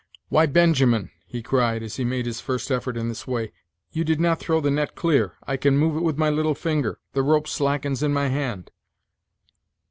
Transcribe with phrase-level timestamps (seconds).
[0.29, 3.51] "Why, Benjamin," he cried, as he made his first effort in this way,
[3.91, 5.35] "you did not throw the net clear.
[5.45, 6.97] I can move it with my little finger.
[7.13, 8.71] The rope slackens in my hand."